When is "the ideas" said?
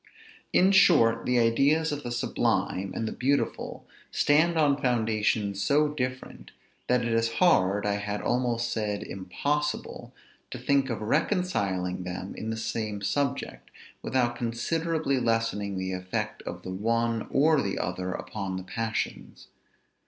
1.27-1.91